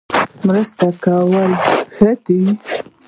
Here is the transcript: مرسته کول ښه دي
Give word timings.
مرسته 0.47 0.85
کول 1.03 1.51
ښه 1.93 2.09
دي 2.25 2.39